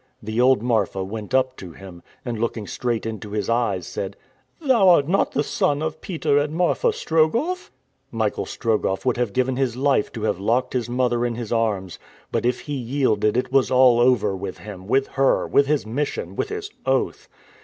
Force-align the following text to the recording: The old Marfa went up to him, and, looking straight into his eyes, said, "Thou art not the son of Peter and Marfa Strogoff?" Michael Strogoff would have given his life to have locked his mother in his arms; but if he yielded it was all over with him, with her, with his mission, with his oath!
The 0.19 0.41
old 0.41 0.63
Marfa 0.63 1.03
went 1.03 1.31
up 1.31 1.55
to 1.57 1.73
him, 1.73 2.01
and, 2.25 2.39
looking 2.41 2.65
straight 2.65 3.05
into 3.05 3.29
his 3.33 3.51
eyes, 3.51 3.85
said, 3.85 4.17
"Thou 4.59 4.89
art 4.89 5.07
not 5.07 5.33
the 5.33 5.43
son 5.43 5.83
of 5.83 6.01
Peter 6.01 6.39
and 6.39 6.55
Marfa 6.55 6.91
Strogoff?" 6.91 7.69
Michael 8.09 8.47
Strogoff 8.47 9.05
would 9.05 9.17
have 9.17 9.31
given 9.31 9.57
his 9.57 9.75
life 9.77 10.11
to 10.13 10.23
have 10.23 10.39
locked 10.39 10.73
his 10.73 10.89
mother 10.89 11.23
in 11.23 11.35
his 11.35 11.53
arms; 11.53 11.99
but 12.31 12.47
if 12.47 12.61
he 12.61 12.73
yielded 12.73 13.37
it 13.37 13.51
was 13.51 13.69
all 13.69 13.99
over 13.99 14.35
with 14.35 14.57
him, 14.57 14.87
with 14.87 15.05
her, 15.09 15.45
with 15.45 15.67
his 15.67 15.85
mission, 15.85 16.35
with 16.35 16.49
his 16.49 16.71
oath! 16.83 17.27